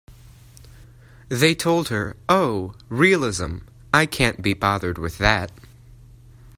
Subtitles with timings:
[1.29, 3.57] They told her, Oh, realism,
[3.93, 5.51] I can't be bothered with that.